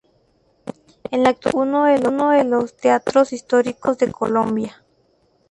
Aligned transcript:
En 1.11 1.21
la 1.21 1.29
actualidad 1.29 1.63
es 1.93 2.01
uno 2.07 2.31
de 2.31 2.43
los 2.43 2.73
teatros 2.75 3.33
históricos 3.33 3.99
de 3.99 4.11
Colombia. 4.11 4.83